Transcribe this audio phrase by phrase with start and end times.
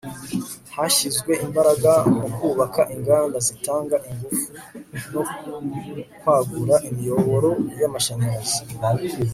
[0.75, 4.49] hashyizwe imbaraga mu kubaka inganda zitanga ingufu
[5.13, 5.21] no
[6.19, 8.61] kwagura imiyoboro y' amashanyarazi